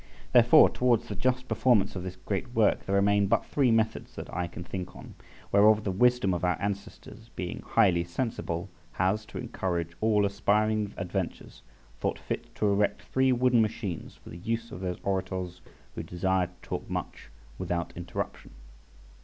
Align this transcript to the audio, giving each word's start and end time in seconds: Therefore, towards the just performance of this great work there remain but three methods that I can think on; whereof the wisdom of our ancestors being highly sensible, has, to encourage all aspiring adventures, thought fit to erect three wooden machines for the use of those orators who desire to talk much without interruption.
Therefore, 0.33 0.67
towards 0.67 1.07
the 1.07 1.15
just 1.15 1.47
performance 1.47 1.95
of 1.95 2.01
this 2.01 2.15
great 2.15 2.55
work 2.55 2.87
there 2.87 2.95
remain 2.95 3.27
but 3.27 3.45
three 3.45 3.69
methods 3.69 4.15
that 4.15 4.33
I 4.35 4.47
can 4.47 4.63
think 4.63 4.95
on; 4.95 5.13
whereof 5.51 5.83
the 5.83 5.91
wisdom 5.91 6.33
of 6.33 6.43
our 6.43 6.59
ancestors 6.59 7.29
being 7.35 7.61
highly 7.63 8.03
sensible, 8.03 8.67
has, 8.93 9.27
to 9.27 9.37
encourage 9.37 9.93
all 10.01 10.25
aspiring 10.25 10.91
adventures, 10.97 11.61
thought 11.99 12.17
fit 12.17 12.55
to 12.55 12.65
erect 12.71 13.03
three 13.03 13.31
wooden 13.31 13.61
machines 13.61 14.15
for 14.15 14.31
the 14.31 14.39
use 14.39 14.71
of 14.71 14.79
those 14.79 14.97
orators 15.03 15.61
who 15.93 16.01
desire 16.01 16.47
to 16.47 16.55
talk 16.67 16.89
much 16.89 17.29
without 17.59 17.93
interruption. 17.95 18.49